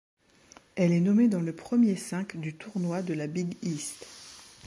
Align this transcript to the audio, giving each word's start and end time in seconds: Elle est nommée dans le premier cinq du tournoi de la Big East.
Elle 0.75 0.93
est 0.93 0.99
nommée 0.99 1.27
dans 1.27 1.41
le 1.41 1.53
premier 1.55 1.95
cinq 1.95 2.35
du 2.35 2.55
tournoi 2.55 3.03
de 3.03 3.13
la 3.13 3.27
Big 3.27 3.53
East. 3.61 4.03